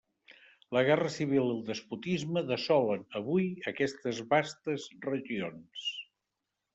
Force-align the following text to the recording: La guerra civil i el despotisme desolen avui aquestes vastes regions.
La 0.75 0.81
guerra 0.85 1.09
civil 1.15 1.43
i 1.49 1.51
el 1.55 1.59
despotisme 1.67 2.41
desolen 2.51 3.03
avui 3.19 3.45
aquestes 3.73 4.23
vastes 4.33 4.87
regions. 5.09 5.85